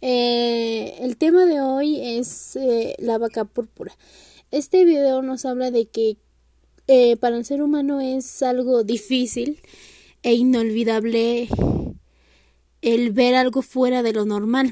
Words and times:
Eh, 0.00 0.98
el 1.00 1.16
tema 1.16 1.46
de 1.46 1.60
hoy 1.60 2.00
es 2.00 2.56
eh, 2.56 2.96
la 2.98 3.18
vaca 3.18 3.44
púrpura. 3.44 3.96
Este 4.50 4.84
video 4.84 5.22
nos 5.22 5.44
habla 5.44 5.70
de 5.70 5.86
que 5.86 6.16
eh, 6.86 7.16
para 7.16 7.36
el 7.36 7.44
ser 7.44 7.62
humano 7.62 8.00
es 8.00 8.42
algo 8.42 8.84
difícil 8.84 9.60
e 10.22 10.34
inolvidable 10.34 11.48
el 12.82 13.10
ver 13.12 13.34
algo 13.34 13.62
fuera 13.62 14.02
de 14.02 14.12
lo 14.12 14.24
normal. 14.24 14.70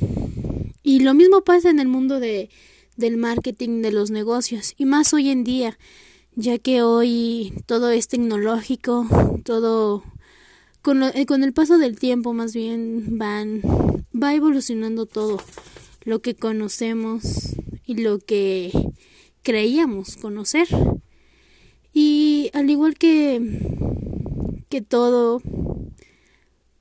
Y 0.82 1.00
lo 1.00 1.14
mismo 1.14 1.43
pasa 1.43 1.70
en 1.70 1.80
el 1.80 1.88
mundo 1.88 2.20
de, 2.20 2.50
del 2.96 3.16
marketing, 3.16 3.80
de 3.82 3.93
los 3.93 4.11
negocios, 4.11 4.75
y 4.77 4.84
más 4.84 5.14
hoy 5.14 5.30
en 5.30 5.43
día, 5.43 5.79
ya 6.36 6.59
que 6.59 6.82
hoy 6.82 7.54
todo 7.66 7.91
es 7.91 8.09
tecnológico, 8.09 9.06
todo 9.45 10.04
con, 10.85 11.03
eh, 11.03 11.25
con 11.25 11.43
el 11.43 11.55
paso 11.55 11.79
del 11.79 11.98
tiempo 11.98 12.35
más 12.35 12.53
bien 12.53 13.16
van 13.16 13.62
va 14.14 14.34
evolucionando 14.34 15.07
todo 15.07 15.41
lo 16.05 16.21
que 16.21 16.34
conocemos 16.34 17.57
y 17.87 17.97
lo 18.02 18.19
que 18.19 18.70
creíamos 19.43 20.16
conocer. 20.16 20.69
Y 21.95 22.51
al 22.52 22.69
igual 22.69 22.98
que, 22.98 23.41
que 24.69 24.83
todo, 24.83 25.41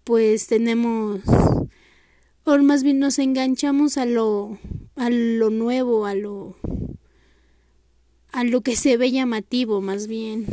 pues 0.04 0.48
tenemos, 0.48 1.22
o 2.44 2.58
más 2.58 2.84
bien 2.84 3.00
nos 3.00 3.20
enganchamos 3.20 3.98
a 3.98 4.06
lo, 4.06 4.58
a 4.98 5.10
lo 5.10 5.50
nuevo, 5.50 6.06
a 6.06 6.14
lo, 6.14 6.58
a 8.34 8.44
lo 8.44 8.60
que 8.60 8.76
se 8.76 8.98
ve 8.98 9.12
llamativo 9.12 9.80
más 9.80 10.08
bien. 10.08 10.46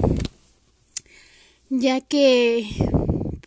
Ya 1.69 2.01
que, 2.01 2.69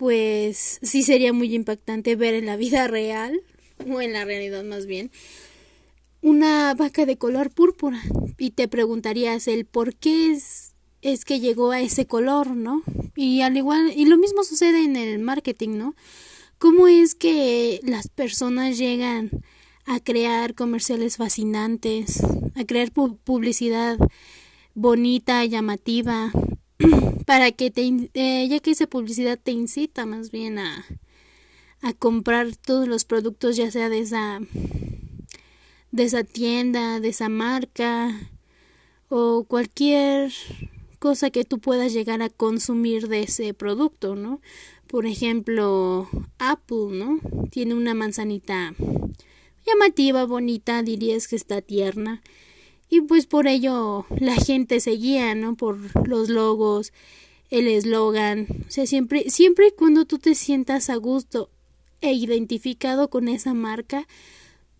pues, 0.04 0.80
sí 0.82 1.02
sería 1.02 1.32
muy 1.32 1.56
impactante 1.56 2.18
ver 2.18 2.34
en 2.34 2.46
la 2.46 2.58
vida 2.58 2.88
real, 2.90 3.40
o 3.90 4.02
en 4.02 4.12
la 4.12 4.26
realidad 4.26 4.66
más 4.66 4.86
bien, 4.86 5.12
una 6.20 6.74
vaca 6.74 7.06
de 7.06 7.18
color 7.18 7.52
púrpura. 7.52 8.02
Y 8.38 8.52
te 8.52 8.68
preguntarías 8.68 9.48
el 9.48 9.64
por 9.64 9.96
qué 9.96 10.34
es 10.34 10.74
es 11.02 11.24
que 11.24 11.40
llegó 11.40 11.72
a 11.72 11.80
ese 11.80 12.06
color, 12.06 12.50
¿no? 12.50 12.84
Y 13.16 13.42
al 13.44 13.56
igual, 13.56 13.94
y 13.96 14.04
lo 14.04 14.18
mismo 14.18 14.44
sucede 14.44 14.84
en 14.84 14.98
el 14.98 15.20
marketing, 15.20 15.78
¿no? 15.78 15.96
¿Cómo 16.58 16.90
es 16.90 17.16
que 17.16 17.80
las 17.84 18.10
personas 18.10 18.78
llegan 18.78 19.32
a 19.86 20.02
crear 20.02 20.54
comerciales 20.54 21.16
fascinantes, 21.16 22.22
a 22.56 22.66
crear 22.66 22.92
publicidad 22.92 23.98
bonita, 24.76 25.46
llamativa, 25.46 26.34
para 27.26 27.52
que 27.52 27.72
te, 27.72 28.10
eh, 28.14 28.48
ya 28.48 28.60
que 28.60 28.72
esa 28.72 28.88
publicidad 28.88 29.40
te 29.42 29.52
incita 29.52 30.06
más 30.06 30.32
bien 30.32 30.60
a, 30.60 30.86
a 31.82 31.94
comprar 31.94 32.56
todos 32.56 32.88
los 32.88 33.06
productos, 33.06 33.56
ya 33.58 33.72
sea 33.72 33.90
de 33.90 34.00
esa, 34.00 34.40
de 35.92 36.04
esa 36.04 36.24
tienda, 36.24 37.00
de 37.00 37.10
esa 37.10 37.30
marca, 37.30 38.30
o 39.10 39.44
cualquier 39.44 40.32
cosa 41.00 41.30
que 41.30 41.44
tú 41.44 41.60
puedas 41.60 41.94
llegar 41.94 42.22
a 42.22 42.30
consumir 42.30 43.10
de 43.10 43.24
ese 43.24 43.54
producto, 43.54 44.16
¿no? 44.16 44.42
Por 44.88 45.06
ejemplo, 45.06 46.08
Apple, 46.40 46.88
¿no? 46.92 47.20
Tiene 47.50 47.74
una 47.74 47.94
manzanita 47.94 48.74
llamativa, 49.66 50.26
bonita, 50.26 50.82
dirías 50.84 51.28
que 51.28 51.36
está 51.36 51.62
tierna. 51.62 52.22
Y 52.90 53.02
pues 53.02 53.26
por 53.26 53.48
ello 53.48 54.06
la 54.20 54.36
gente 54.36 54.80
seguía, 54.80 55.34
¿no? 55.36 55.56
Por 55.56 56.08
los 56.08 56.30
logos, 56.30 56.94
el 57.50 57.68
eslogan. 57.68 58.48
O 58.68 58.72
sea, 58.72 58.86
siempre, 58.86 59.30
siempre 59.30 59.68
y 59.68 59.72
cuando 59.72 60.06
tú 60.06 60.20
te 60.20 60.36
sientas 60.36 60.90
a 60.90 60.96
gusto 60.96 61.50
e 62.02 62.14
identificado 62.14 63.10
con 63.10 63.28
esa 63.28 63.54
marca, 63.54 64.08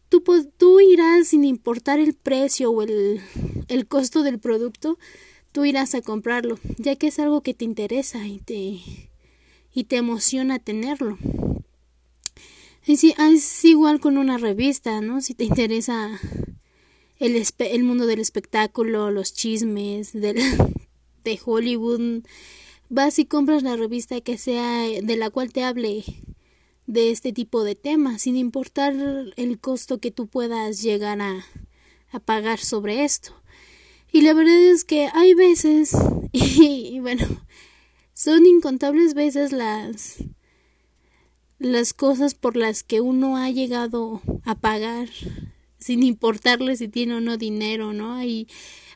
tú, 0.10 0.24
tú 0.58 0.80
irás 0.80 1.28
sin 1.30 1.46
importar 1.46 2.00
el 2.00 2.14
precio 2.14 2.72
o 2.72 2.82
el, 2.84 3.22
el 3.68 3.88
costo 3.88 4.24
del 4.24 4.40
producto, 4.40 5.00
tú 5.52 5.66
irás 5.66 5.96
a 5.96 6.02
comprarlo, 6.02 6.60
ya 6.78 6.96
que 6.96 7.08
es 7.08 7.20
algo 7.20 7.42
que 7.42 7.54
te 7.54 7.64
interesa 7.64 8.28
y 8.28 8.40
te, 8.40 8.82
y 9.74 9.84
te 9.86 9.98
emociona 9.98 10.60
tenerlo. 10.60 11.18
Y 12.86 12.98
si, 12.98 13.16
es 13.18 13.64
igual 13.64 14.00
con 14.00 14.18
una 14.18 14.38
revista, 14.38 15.00
¿no? 15.00 15.22
Si 15.22 15.34
te 15.34 15.46
interesa 15.46 16.20
el, 17.24 17.84
mundo 17.84 18.06
del 18.06 18.20
espectáculo, 18.20 19.12
los 19.12 19.34
chismes 19.34 20.12
de 20.14 21.40
Hollywood, 21.46 22.24
vas 22.90 23.18
y 23.20 23.26
compras 23.26 23.64
la 23.64 23.78
revista 23.78 24.20
que 24.22 24.38
sea 24.38 24.84
de 25.02 25.18
la 25.18 25.30
cual 25.30 25.54
te 25.54 25.64
hable 25.64 26.04
de 26.86 27.12
este 27.12 27.32
tipo 27.32 27.64
de 27.64 27.76
temas, 27.76 28.24
sin 28.24 28.36
importar 28.36 28.94
el 29.38 29.60
costo 29.60 30.00
que 30.00 30.12
tú 30.12 30.28
puedas 30.28 30.82
llegar 30.82 31.22
a, 31.22 31.46
a 32.12 32.20
pagar 32.20 32.60
sobre 32.60 33.06
esto. 33.06 33.34
Y 34.12 34.22
la 34.22 34.34
verdad 34.34 34.62
es 34.72 34.84
que 34.84 35.08
hay 35.14 35.34
veces, 35.34 35.96
y, 36.34 37.00
bueno, 37.00 37.26
son 38.14 38.46
incontables 38.46 39.14
veces 39.14 39.52
las 39.52 40.18
las 41.60 41.94
cosas 41.94 42.36
por 42.36 42.58
las 42.58 42.84
que 42.84 43.00
uno 43.00 43.38
ha 43.38 43.50
llegado 43.50 44.22
a 44.44 44.56
pagar 44.56 45.08
sin 45.84 46.02
importarle 46.02 46.76
si 46.78 46.88
tiene 46.88 47.16
o 47.16 47.22
no 47.22 47.38
dinero, 47.38 47.92
¿no? 47.92 48.14
Hay, 48.14 48.48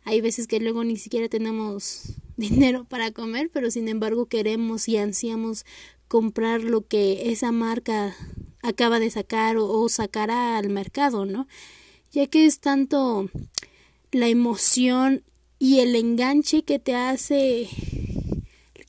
hay 0.06 0.22
veces 0.22 0.48
que 0.48 0.60
luego 0.60 0.84
ni 0.84 0.96
siquiera 0.96 1.28
tenemos 1.28 2.14
dinero 2.38 2.86
para 2.86 3.12
comer, 3.12 3.50
pero 3.52 3.70
sin 3.70 3.88
embargo 3.90 4.28
queremos 4.28 4.88
y 4.88 4.98
ansiamos 4.98 5.66
comprar 6.08 6.64
lo 6.64 6.88
que 6.88 7.32
esa 7.32 7.52
marca 7.52 8.16
acaba 8.64 9.00
de 9.00 9.10
sacar 9.10 9.58
o, 9.58 9.70
o 9.70 9.90
sacará 9.90 10.58
al 10.58 10.70
mercado, 10.70 11.26
¿no? 11.26 11.48
Ya 12.12 12.28
que 12.28 12.46
es 12.46 12.60
tanto 12.60 13.30
la 14.12 14.30
emoción 14.30 15.24
y 15.60 15.80
el 15.80 15.94
enganche 15.96 16.64
que 16.64 16.80
te 16.80 16.96
hace 16.96 17.68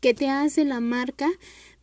que 0.01 0.15
te 0.15 0.29
hace 0.29 0.65
la 0.65 0.79
marca 0.79 1.29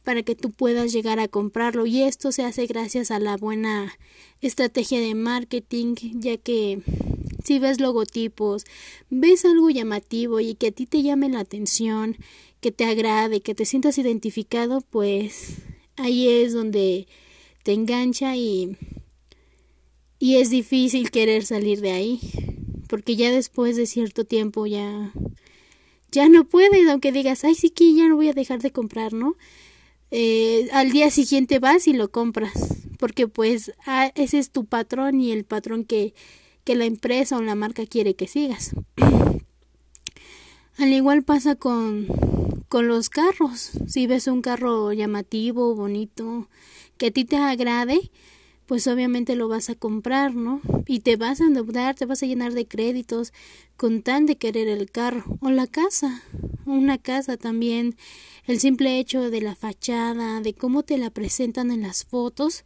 para 0.05 0.23
que 0.23 0.35
tú 0.35 0.51
puedas 0.51 0.93
llegar 0.93 1.19
a 1.19 1.27
comprarlo 1.27 1.85
y 1.85 2.03
esto 2.03 2.31
se 2.31 2.43
hace 2.43 2.67
gracias 2.67 3.11
a 3.11 3.19
la 3.19 3.35
buena 3.35 3.91
estrategia 4.39 5.01
de 5.01 5.15
marketing 5.15 5.95
ya 6.13 6.37
que 6.37 6.81
si 7.43 7.59
ves 7.59 7.81
logotipos, 7.81 8.63
ves 9.09 9.43
algo 9.43 9.69
llamativo 9.69 10.39
y 10.39 10.55
que 10.55 10.67
a 10.67 10.71
ti 10.71 10.85
te 10.85 11.03
llame 11.03 11.29
la 11.29 11.41
atención, 11.41 12.15
que 12.61 12.71
te 12.71 12.85
agrade, 12.85 13.41
que 13.41 13.53
te 13.53 13.65
sientas 13.65 13.97
identificado, 13.97 14.81
pues 14.81 15.57
ahí 15.97 16.27
es 16.29 16.53
donde 16.53 17.07
te 17.63 17.73
engancha 17.73 18.37
y 18.37 18.77
y 20.17 20.37
es 20.37 20.49
difícil 20.49 21.11
querer 21.11 21.45
salir 21.45 21.81
de 21.81 21.91
ahí 21.91 22.19
porque 22.87 23.15
ya 23.15 23.31
después 23.31 23.75
de 23.75 23.85
cierto 23.87 24.23
tiempo 24.23 24.65
ya 24.67 25.11
ya 26.11 26.29
no 26.29 26.45
puedes, 26.45 26.87
aunque 26.87 27.11
digas, 27.11 27.43
ay, 27.43 27.55
sí 27.55 27.69
que 27.69 27.93
ya 27.93 28.07
no 28.07 28.15
voy 28.15 28.29
a 28.29 28.33
dejar 28.33 28.61
de 28.61 28.71
comprar, 28.71 29.11
¿no? 29.11 29.35
Eh, 30.17 30.69
al 30.71 30.93
día 30.93 31.11
siguiente 31.11 31.59
vas 31.59 31.89
y 31.89 31.93
lo 31.93 32.09
compras, 32.09 32.53
porque 32.99 33.27
pues 33.27 33.73
ah, 33.85 34.13
ese 34.15 34.39
es 34.39 34.49
tu 34.49 34.63
patrón 34.63 35.19
y 35.19 35.33
el 35.33 35.43
patrón 35.43 35.83
que, 35.83 36.13
que 36.63 36.75
la 36.75 36.85
empresa 36.85 37.35
o 37.35 37.41
la 37.41 37.53
marca 37.53 37.85
quiere 37.85 38.15
que 38.15 38.25
sigas. 38.25 38.71
al 40.77 40.93
igual 40.93 41.23
pasa 41.23 41.55
con, 41.55 42.07
con 42.69 42.87
los 42.87 43.09
carros, 43.09 43.71
si 43.87 44.07
ves 44.07 44.27
un 44.27 44.41
carro 44.41 44.93
llamativo, 44.93 45.75
bonito, 45.75 46.47
que 46.95 47.07
a 47.07 47.11
ti 47.11 47.25
te 47.25 47.35
agrade, 47.35 48.09
pues 48.65 48.87
obviamente 48.87 49.35
lo 49.35 49.47
vas 49.47 49.69
a 49.69 49.75
comprar, 49.75 50.35
¿no? 50.35 50.61
Y 50.87 51.01
te 51.01 51.15
vas 51.15 51.41
a 51.41 51.45
endeudar, 51.45 51.95
te 51.95 52.05
vas 52.05 52.23
a 52.23 52.25
llenar 52.25 52.53
de 52.53 52.67
créditos 52.67 53.33
con 53.77 54.01
tal 54.01 54.25
de 54.25 54.37
querer 54.37 54.67
el 54.67 54.89
carro 54.89 55.37
o 55.41 55.49
la 55.49 55.67
casa, 55.67 56.23
una 56.65 56.97
casa 56.97 57.37
también, 57.37 57.95
el 58.45 58.59
simple 58.59 58.99
hecho 58.99 59.29
de 59.29 59.41
la 59.41 59.55
fachada, 59.55 60.41
de 60.41 60.53
cómo 60.53 60.83
te 60.83 60.97
la 60.97 61.09
presentan 61.09 61.71
en 61.71 61.83
las 61.83 62.05
fotos, 62.05 62.63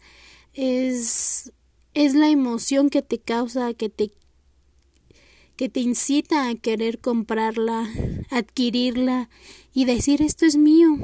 es 0.54 1.52
es 1.94 2.14
la 2.14 2.30
emoción 2.30 2.90
que 2.90 3.02
te 3.02 3.20
causa, 3.20 3.74
que 3.74 3.90
te 3.90 4.12
que 5.56 5.68
te 5.68 5.82
incita 5.82 6.48
a 6.48 6.56
querer 6.56 7.00
comprarla, 7.00 7.90
adquirirla 8.30 9.30
y 9.74 9.84
decir 9.84 10.22
esto 10.22 10.46
es 10.46 10.56
mío, 10.56 10.98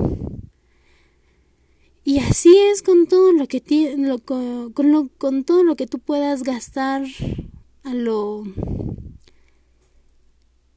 y 2.05 2.19
así 2.19 2.55
es 2.71 2.83
con 2.83 3.07
todo 3.07 3.31
lo 3.31 3.47
que 3.47 3.63
lo, 3.97 4.19
con, 4.19 4.91
lo, 4.91 5.09
con 5.17 5.43
todo 5.43 5.63
lo 5.63 5.75
que 5.75 5.87
tú 5.87 5.97
puedas 5.97 6.43
gastar 6.43 7.03
a 7.83 7.93
lo 7.95 8.43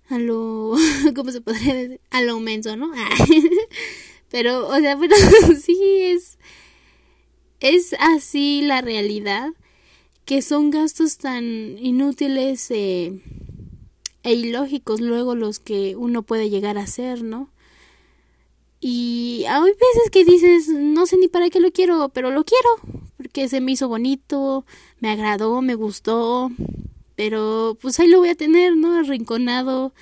a 0.08 0.18
lo 0.18 0.74
cómo 1.14 1.30
se 1.30 1.42
podría 1.42 1.74
decir 1.74 2.00
a 2.10 2.22
lo 2.22 2.40
menso, 2.40 2.76
¿no? 2.76 2.90
pero 4.30 4.68
o 4.68 4.78
sea, 4.78 4.96
bueno, 4.96 5.14
sí 5.62 5.78
es 6.00 6.38
es 7.60 7.94
así 8.00 8.62
la 8.62 8.80
realidad 8.80 9.50
que 10.24 10.40
son 10.40 10.70
gastos 10.70 11.18
tan 11.18 11.44
inútiles 11.78 12.70
eh, 12.70 13.20
e 14.22 14.32
ilógicos 14.32 15.02
luego 15.02 15.34
los 15.34 15.58
que 15.58 15.94
uno 15.94 16.22
puede 16.22 16.48
llegar 16.48 16.78
a 16.78 16.82
hacer, 16.82 17.22
¿no? 17.22 17.50
Y 18.80 19.44
hay 19.48 19.72
veces 19.72 20.10
que 20.12 20.24
dices, 20.24 20.68
no 20.68 21.06
sé 21.06 21.16
ni 21.16 21.28
para 21.28 21.50
qué 21.50 21.58
lo 21.58 21.72
quiero, 21.72 22.10
pero 22.10 22.30
lo 22.30 22.44
quiero, 22.44 22.68
porque 23.16 23.48
se 23.48 23.60
me 23.60 23.72
hizo 23.72 23.88
bonito, 23.88 24.64
me 25.00 25.10
agradó, 25.10 25.60
me 25.62 25.74
gustó, 25.74 26.50
pero 27.16 27.76
pues 27.80 27.98
ahí 27.98 28.08
lo 28.08 28.18
voy 28.18 28.28
a 28.28 28.36
tener, 28.36 28.76
¿no? 28.76 28.94
Arrinconado, 28.94 29.92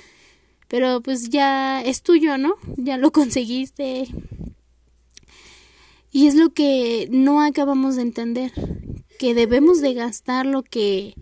pero 0.68 1.00
pues 1.00 1.30
ya 1.30 1.80
es 1.80 2.02
tuyo, 2.02 2.36
¿no? 2.36 2.56
Ya 2.76 2.98
lo 2.98 3.12
conseguiste. 3.12 4.08
Y 6.12 6.26
es 6.26 6.34
lo 6.34 6.52
que 6.52 7.08
no 7.10 7.42
acabamos 7.42 7.96
de 7.96 8.02
entender, 8.02 8.52
que 9.18 9.34
debemos 9.34 9.80
de 9.80 9.94
gastar 9.94 10.44
lo 10.44 10.62
que 10.62 11.14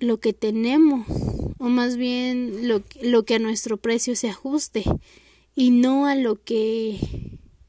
lo 0.00 0.18
que 0.18 0.34
tenemos 0.34 1.06
o 1.58 1.68
más 1.68 1.96
bien 1.96 2.68
lo, 2.68 2.82
lo 3.00 3.24
que 3.24 3.36
a 3.36 3.38
nuestro 3.38 3.78
precio 3.78 4.16
se 4.16 4.28
ajuste 4.28 4.84
y 5.54 5.70
no 5.70 6.06
a 6.06 6.14
lo 6.14 6.42
que 6.42 6.98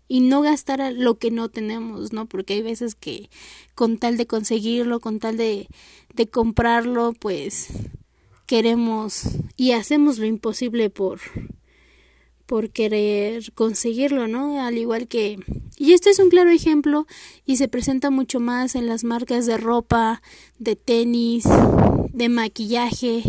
y 0.08 0.20
no 0.20 0.42
gastar 0.42 0.82
a 0.82 0.92
lo 0.92 1.18
que 1.18 1.32
no 1.32 1.50
tenemos, 1.50 2.14
¿no? 2.14 2.28
Porque 2.28 2.54
hay 2.54 2.62
veces 2.62 2.96
que 2.96 3.30
con 3.74 3.98
tal 3.98 4.18
de 4.18 4.28
conseguirlo, 4.28 5.00
con 5.00 5.20
tal 5.20 5.36
de, 5.38 5.68
de 6.14 6.28
comprarlo, 6.28 7.14
pues 7.20 7.70
queremos 8.46 9.24
y 9.58 9.72
hacemos 9.72 10.20
lo 10.20 10.26
imposible 10.26 10.90
por 10.90 11.20
por 12.46 12.70
querer 12.70 13.52
conseguirlo, 13.54 14.28
¿no? 14.28 14.62
Al 14.62 14.78
igual 14.78 15.08
que 15.08 15.40
y 15.78 15.94
este 15.94 16.12
es 16.12 16.20
un 16.20 16.30
claro 16.30 16.52
ejemplo 16.52 17.08
y 17.46 17.58
se 17.58 17.68
presenta 17.68 18.12
mucho 18.12 18.40
más 18.40 18.76
en 18.76 18.88
las 18.88 19.04
marcas 19.04 19.48
de 19.48 19.58
ropa, 19.58 20.22
de 20.60 20.76
tenis, 20.76 21.46
de 22.14 22.30
maquillaje, 22.30 23.24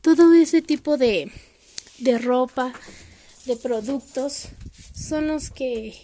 todo 0.00 0.32
ese 0.32 0.62
tipo 0.62 0.96
de 0.96 1.30
de 1.98 2.18
ropa, 2.18 2.72
de 3.46 3.56
productos 3.56 4.48
son 4.94 5.28
los 5.28 5.50
que 5.50 5.94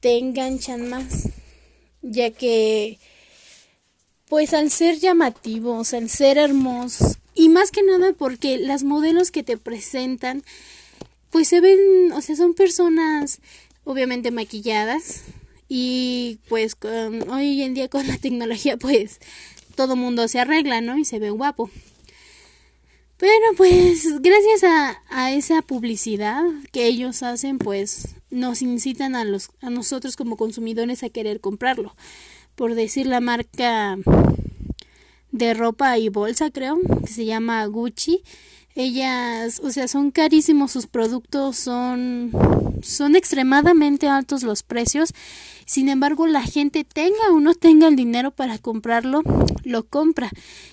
te 0.00 0.18
enganchan 0.18 0.88
más, 0.88 1.28
ya 2.00 2.30
que 2.30 2.98
pues 4.28 4.54
al 4.54 4.70
ser 4.70 4.98
llamativos, 4.98 5.92
al 5.92 6.08
ser 6.08 6.38
hermosos 6.38 7.18
y 7.34 7.48
más 7.48 7.70
que 7.70 7.82
nada 7.82 8.12
porque 8.12 8.58
las 8.58 8.82
modelos 8.82 9.30
que 9.30 9.42
te 9.42 9.58
presentan 9.58 10.42
pues 11.30 11.48
se 11.48 11.60
ven, 11.60 12.12
o 12.12 12.20
sea, 12.20 12.36
son 12.36 12.54
personas 12.54 13.40
obviamente 13.84 14.30
maquilladas 14.30 15.22
y 15.68 16.38
pues 16.48 16.76
hoy 17.28 17.62
en 17.62 17.74
día 17.74 17.88
con 17.88 18.06
la 18.06 18.18
tecnología 18.18 18.76
pues 18.76 19.20
todo 19.74 19.96
mundo 19.96 20.28
se 20.28 20.40
arregla, 20.40 20.80
¿no? 20.80 20.98
Y 20.98 21.04
se 21.04 21.18
ve 21.18 21.30
guapo. 21.30 21.70
Pero 23.22 23.54
pues 23.56 24.20
gracias 24.20 24.64
a, 24.64 25.00
a, 25.08 25.30
esa 25.30 25.62
publicidad 25.62 26.42
que 26.72 26.88
ellos 26.88 27.22
hacen, 27.22 27.58
pues 27.58 28.16
nos 28.30 28.62
incitan 28.62 29.14
a, 29.14 29.22
los, 29.22 29.50
a 29.60 29.70
nosotros 29.70 30.16
como 30.16 30.36
consumidores 30.36 31.04
a 31.04 31.08
querer 31.08 31.38
comprarlo. 31.38 31.94
Por 32.56 32.74
decir 32.74 33.06
la 33.06 33.20
marca 33.20 33.96
de 35.30 35.54
ropa 35.54 35.98
y 35.98 36.08
bolsa, 36.08 36.50
creo, 36.50 36.80
que 37.06 37.12
se 37.12 37.24
llama 37.24 37.64
Gucci. 37.66 38.24
Ellas, 38.74 39.60
o 39.62 39.70
sea, 39.70 39.86
son 39.86 40.10
carísimos 40.10 40.72
sus 40.72 40.88
productos, 40.88 41.56
son 41.56 42.32
son 42.82 43.16
extremadamente 43.16 44.08
altos 44.08 44.42
los 44.42 44.62
precios. 44.62 45.14
Sin 45.64 45.88
embargo, 45.88 46.26
la 46.26 46.42
gente 46.42 46.84
tenga 46.84 47.30
o 47.30 47.40
no 47.40 47.54
tenga 47.54 47.88
el 47.88 47.96
dinero 47.96 48.32
para 48.32 48.58
comprarlo, 48.58 49.22
lo 49.64 49.84
compra. 49.84 50.30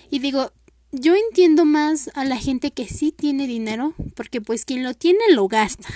Y 0.09 0.19
digo, 0.19 0.51
yo 0.91 1.15
entiendo 1.15 1.65
más 1.65 2.09
a 2.15 2.25
la 2.25 2.37
gente 2.37 2.71
que 2.71 2.87
sí 2.87 3.11
tiene 3.11 3.47
dinero, 3.47 3.93
porque 4.15 4.41
pues 4.41 4.65
quien 4.65 4.83
lo 4.83 4.93
tiene 4.93 5.19
lo 5.31 5.47
gasta 5.47 5.87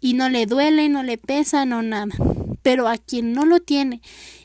y 0.00 0.14
no 0.14 0.28
le 0.28 0.46
duele, 0.46 0.88
no 0.88 1.02
le 1.02 1.18
pesa, 1.18 1.64
no 1.64 1.82
nada. 1.82 2.14
Pero 2.62 2.88
a 2.88 2.98
quien 2.98 3.32
no 3.32 3.46
lo 3.46 3.60
tiene 3.60 4.00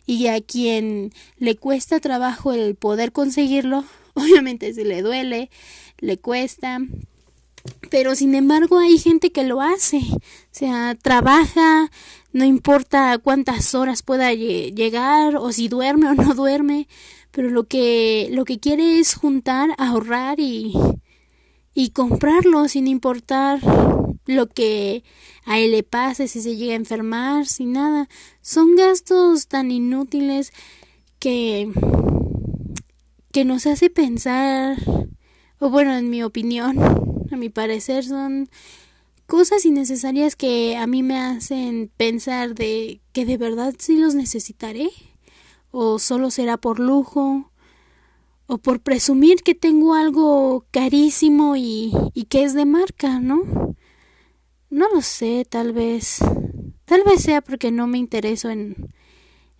y 0.06 0.28
a 0.28 0.42
quien 0.42 1.13
le 1.38 1.56
cuesta 1.56 2.00
trabajo 2.00 2.54
el 2.54 2.75
poder 2.75 3.12
conseguirlo, 3.12 3.86
obviamente 4.13 4.74
se 4.74 4.86
le 4.86 5.01
duele, 5.01 5.50
le 6.00 6.18
cuesta. 6.18 6.80
Pero 7.89 8.16
sin 8.16 8.36
embargo 8.36 8.80
hay 8.80 8.98
gente 8.98 9.31
que 9.31 9.44
lo 9.44 9.62
hace, 9.62 9.98
o 9.98 10.19
sea, 10.51 10.98
trabaja, 11.01 11.89
no 12.34 12.44
importa 12.46 13.18
cuántas 13.20 13.76
horas 13.76 14.02
pueda 14.02 14.34
llegar 14.34 15.38
o 15.38 15.52
si 15.52 15.68
duerme 15.68 16.08
o 16.10 16.14
no 16.16 16.34
duerme, 16.34 16.88
pero 17.32 17.50
lo 17.50 17.66
que 17.66 18.28
lo 18.32 18.46
que 18.46 18.60
quiere 18.60 19.00
es 19.00 19.16
juntar, 19.16 19.70
ahorrar 19.78 20.40
y 20.40 20.74
y 21.76 21.90
comprarlo 21.90 22.68
sin 22.68 22.88
importar 22.88 23.60
lo 24.26 24.48
que 24.48 25.04
a 25.46 25.60
él 25.60 25.72
le 25.72 25.84
pase, 25.84 26.28
si 26.28 26.42
se 26.42 26.56
llega 26.56 26.74
a 26.74 26.78
enfermar, 26.78 27.48
sin 27.48 27.74
nada. 27.74 28.08
Son 28.42 28.76
gastos 28.76 29.48
tan 29.48 29.72
inútiles 29.72 30.52
que 31.20 31.72
que 33.32 33.46
nos 33.46 33.66
hace 33.66 33.90
pensar 33.90 34.78
o 35.60 35.70
bueno, 35.70 35.96
en 35.96 36.10
mi 36.10 36.24
opinión, 36.24 36.78
a 37.32 37.38
mi 37.38 37.50
parecer 37.50 38.04
son 38.04 38.50
cosas 39.34 39.66
innecesarias 39.66 40.36
que 40.36 40.78
a 40.78 40.86
mí 40.86 41.02
me 41.02 41.18
hacen 41.18 41.90
pensar 41.98 42.54
de 42.54 43.02
que 43.14 43.26
de 43.26 43.38
verdad 43.38 43.74
sí 43.80 43.98
los 43.98 44.14
necesitaré 44.14 44.92
o 45.72 45.98
solo 45.98 46.30
será 46.30 46.58
por 46.58 46.80
lujo 46.80 47.52
o 48.46 48.60
por 48.60 48.82
presumir 48.82 49.42
que 49.42 49.56
tengo 49.56 49.96
algo 49.96 50.68
carísimo 50.70 51.56
y, 51.56 51.92
y 52.14 52.26
que 52.26 52.44
es 52.44 52.54
de 52.54 52.66
marca, 52.66 53.20
¿no? 53.20 53.76
No 54.70 54.88
lo 54.94 55.02
sé, 55.02 55.48
tal 55.50 55.74
vez. 55.74 56.20
Tal 56.86 57.02
vez 57.04 57.24
sea 57.24 57.42
porque 57.42 57.72
no 57.72 57.88
me 57.88 57.98
intereso 57.98 58.52
en, 58.52 58.94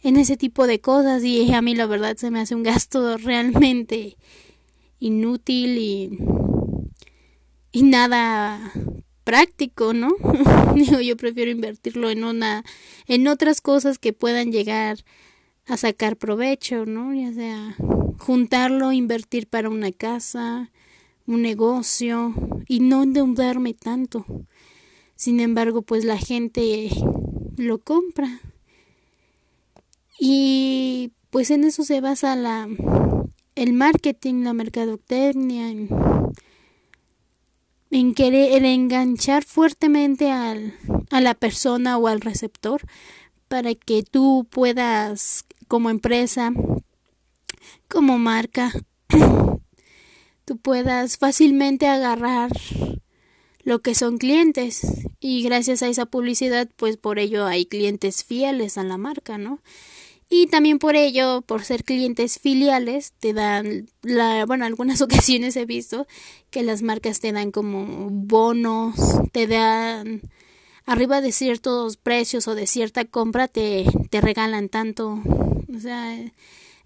en 0.04 0.18
ese 0.18 0.38
tipo 0.38 0.68
de 0.68 0.82
cosas 0.82 1.24
y 1.24 1.52
a 1.52 1.64
mí 1.64 1.74
la 1.74 1.88
verdad 1.88 2.16
se 2.16 2.30
me 2.30 2.42
hace 2.42 2.54
un 2.54 2.62
gasto 2.62 3.18
realmente 3.18 4.18
inútil 5.00 5.80
y, 5.80 6.20
y 7.72 7.82
nada 7.82 8.72
práctico, 9.24 9.94
¿no? 9.94 10.16
Digo, 10.76 11.00
yo 11.00 11.18
prefiero 11.18 11.52
invertirlo 11.52 12.10
en 12.10 12.24
una 12.24 12.64
en 13.08 13.28
otras 13.28 13.62
cosas 13.62 14.00
que 14.00 14.14
puedan 14.14 14.52
llegar 14.52 15.04
a 15.68 15.78
sacar 15.78 16.18
provecho, 16.18 16.86
¿no? 16.86 17.14
Ya 17.14 17.34
sea 17.34 17.76
juntarlo, 18.18 18.92
invertir 18.92 19.48
para 19.48 19.70
una 19.70 19.92
casa, 19.92 20.72
un 21.26 21.42
negocio 21.42 22.34
y 22.68 22.80
no 22.80 23.04
endeudarme 23.04 23.74
tanto. 23.74 24.26
Sin 25.16 25.40
embargo, 25.40 25.82
pues 25.82 26.04
la 26.04 26.18
gente 26.18 26.90
lo 27.58 27.80
compra. 27.80 28.42
Y 30.20 31.12
pues 31.30 31.50
en 31.52 31.64
eso 31.64 31.84
se 31.84 32.02
basa 32.02 32.36
la 32.36 32.68
el 33.56 33.74
marketing, 33.74 34.44
la 34.44 34.54
mercadotecnia, 34.54 35.70
en, 35.70 35.90
en 37.94 38.16
querer 38.16 38.66
enganchar 38.66 39.44
fuertemente 39.44 40.32
al, 40.32 40.74
a 41.12 41.22
la 41.22 41.36
persona 41.36 41.98
o 42.00 42.08
al 42.08 42.22
receptor 42.22 42.82
para 43.48 43.76
que 43.76 44.02
tú 44.02 44.48
puedas 44.50 45.46
como 45.68 45.92
empresa, 45.92 46.52
como 47.88 48.18
marca, 48.18 48.74
tú 50.46 50.58
puedas 50.58 51.18
fácilmente 51.18 51.88
agarrar 51.88 52.50
lo 53.64 53.80
que 53.80 53.94
son 53.94 54.18
clientes 54.18 54.82
y 55.20 55.44
gracias 55.44 55.84
a 55.84 55.88
esa 55.88 56.08
publicidad 56.08 56.68
pues 56.76 56.98
por 56.98 57.20
ello 57.20 57.46
hay 57.46 57.68
clientes 57.68 58.24
fieles 58.24 58.80
a 58.80 58.84
la 58.84 58.98
marca, 58.98 59.38
¿no? 59.38 59.60
Y 60.36 60.48
también 60.48 60.80
por 60.80 60.96
ello, 60.96 61.44
por 61.44 61.64
ser 61.64 61.84
clientes 61.84 62.40
filiales, 62.40 63.14
te 63.20 63.34
dan, 63.34 63.86
la, 64.02 64.48
bueno, 64.48 64.66
algunas 64.66 65.00
ocasiones 65.04 65.56
he 65.56 65.66
visto 65.66 66.08
que 66.50 66.64
las 66.64 66.82
marcas 66.82 67.20
te 67.20 67.32
dan 67.32 67.52
como 67.52 68.10
bonos, 68.10 68.96
te 69.32 69.46
dan 69.46 70.22
arriba 70.88 71.22
de 71.22 71.32
ciertos 71.32 71.98
precios 71.98 72.48
o 72.48 72.56
de 72.56 72.66
cierta 72.66 73.06
compra 73.06 73.48
te, 73.48 73.86
te 74.10 74.22
regalan 74.22 74.70
tanto. 74.70 75.22
O 75.72 75.80
sea, 75.80 76.18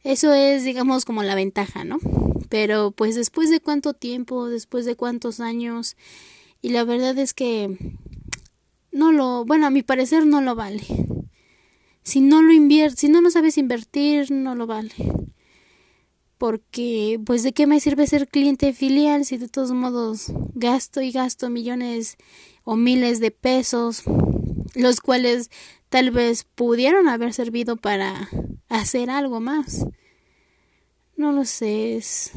eso 0.03 0.33
es, 0.33 0.65
digamos, 0.65 1.05
como 1.05 1.23
la 1.23 1.33
ventaja, 1.33 1.85
¿no? 1.85 1.99
Pero 2.49 2.91
pues 2.91 3.15
después 3.15 3.49
de 3.49 3.61
cuánto 3.61 3.93
tiempo, 3.93 4.49
después 4.49 4.83
de 4.83 4.97
cuántos 4.97 5.39
años, 5.39 5.95
y 6.61 6.71
la 6.71 6.83
verdad 6.83 7.17
es 7.17 7.33
que 7.33 7.77
no 8.91 9.13
lo, 9.13 9.45
bueno, 9.45 9.67
a 9.67 9.69
mi 9.69 9.83
parecer 9.83 10.25
no 10.25 10.41
lo 10.41 10.53
vale. 10.53 10.83
Si 12.07 12.21
no 12.21 12.41
lo 12.41 12.53
inviertes, 12.53 13.01
si 13.01 13.09
no 13.09 13.19
lo 13.19 13.29
sabes 13.29 13.57
invertir, 13.57 14.31
no 14.31 14.55
lo 14.55 14.65
vale. 14.65 14.93
Porque, 16.37 17.19
pues, 17.25 17.43
¿de 17.43 17.51
qué 17.51 17.67
me 17.67 17.81
sirve 17.81 18.07
ser 18.07 18.29
cliente 18.29 18.71
filial 18.71 19.25
si 19.25 19.35
de 19.35 19.49
todos 19.49 19.73
modos 19.73 20.31
gasto 20.53 21.01
y 21.01 21.11
gasto 21.11 21.49
millones 21.49 22.15
o 22.63 22.77
miles 22.77 23.19
de 23.19 23.31
pesos, 23.31 24.03
los 24.73 25.01
cuales 25.01 25.51
tal 25.89 26.11
vez 26.11 26.45
pudieron 26.45 27.09
haber 27.09 27.33
servido 27.33 27.75
para 27.75 28.29
hacer 28.69 29.09
algo 29.09 29.41
más. 29.41 29.85
No 31.17 31.33
lo 31.33 31.43
sé, 31.43 31.97
es, 31.97 32.31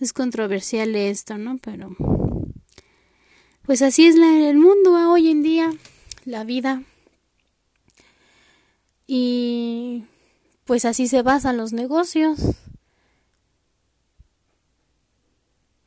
es 0.00 0.12
controversial 0.12 0.96
esto, 0.96 1.38
¿no? 1.38 1.58
Pero 1.58 1.94
pues 3.62 3.80
así 3.82 4.08
es 4.08 4.16
la, 4.16 4.50
el 4.50 4.58
mundo 4.58 4.96
a 4.96 5.08
hoy 5.08 5.30
en 5.30 5.44
día, 5.44 5.70
la 6.24 6.42
vida. 6.42 6.82
Y 9.06 10.04
pues 10.64 10.84
así 10.84 11.06
se 11.08 11.22
basan 11.22 11.56
los 11.56 11.72
negocios. 11.72 12.38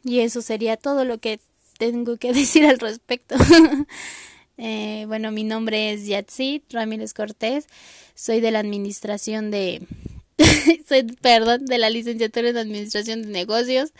Y 0.04 0.22
eso 0.22 0.42
sería 0.42 0.78
todo 0.78 1.06
lo 1.06 1.20
que 1.20 1.40
tengo 1.78 2.18
que 2.18 2.34
decir 2.34 2.66
al 2.66 2.80
respecto. 2.80 3.36
eh, 4.58 5.06
bueno, 5.08 5.32
mi 5.32 5.44
nombre 5.44 5.92
es 5.92 6.06
Yatsit 6.06 6.72
Ramírez 6.72 7.14
Cortés. 7.14 7.68
Soy 8.16 8.40
de 8.40 8.52
la 8.52 8.60
administración 8.60 9.52
de... 9.52 9.82
soy, 10.88 11.04
perdón, 11.04 11.66
de 11.66 11.78
la 11.78 11.90
licenciatura 11.90 12.50
en 12.50 12.58
administración 12.58 13.24
de 13.24 13.30
negocios. 13.30 13.92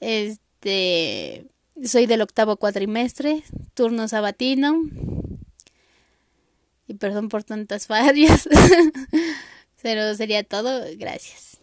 Este... 0.00 1.46
Soy 1.84 2.06
del 2.06 2.22
octavo 2.22 2.56
cuatrimestre, 2.56 3.42
turno 3.74 4.06
sabatino. 4.06 4.80
Y 6.86 6.94
perdón 6.94 7.28
por 7.28 7.44
tantas 7.44 7.86
fallas. 7.86 8.48
Pero 9.82 10.14
sería 10.14 10.42
todo. 10.44 10.84
Gracias. 10.96 11.53